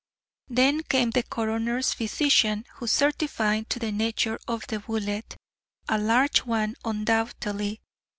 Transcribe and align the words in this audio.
Then 0.49 0.81
came 0.81 1.11
the 1.11 1.21
coroner's 1.21 1.93
physician, 1.93 2.65
who 2.77 2.87
certified 2.87 3.69
to 3.69 3.77
the 3.77 3.91
nature 3.91 4.39
of 4.47 4.65
the 4.65 4.79
bullet, 4.79 5.37
a 5.87 5.99
large 5.99 6.39
one 6.39 6.73
undoubtedly. 6.83 7.81